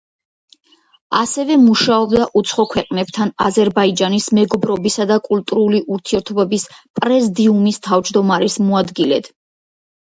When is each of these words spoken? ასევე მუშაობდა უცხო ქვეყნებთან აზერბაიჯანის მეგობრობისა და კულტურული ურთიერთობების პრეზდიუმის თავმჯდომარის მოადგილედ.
ასევე 1.17 1.57
მუშაობდა 1.65 2.25
უცხო 2.41 2.65
ქვეყნებთან 2.71 3.33
აზერბაიჯანის 3.49 4.31
მეგობრობისა 4.39 5.09
და 5.15 5.21
კულტურული 5.29 5.85
ურთიერთობების 5.99 6.69
პრეზდიუმის 7.01 7.83
თავმჯდომარის 7.91 8.63
მოადგილედ. 8.69 9.35